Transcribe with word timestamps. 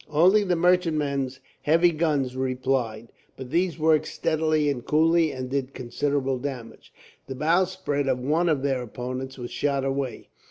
Only 0.09 0.43
the 0.43 0.55
merchantman's 0.55 1.39
heavy 1.61 1.91
guns 1.91 2.35
replied, 2.35 3.11
but 3.37 3.51
these 3.51 3.77
worked 3.77 4.07
steadily 4.07 4.67
and 4.67 4.83
coolly, 4.83 5.31
and 5.31 5.47
did 5.47 5.75
considerable 5.75 6.39
damage. 6.39 6.91
The 7.27 7.35
bowsprit 7.35 8.07
of 8.07 8.17
one 8.17 8.49
of 8.49 8.63
their 8.63 8.81
opponents 8.81 9.37
was 9.37 9.51
shot 9.51 9.85
away. 9.85 10.29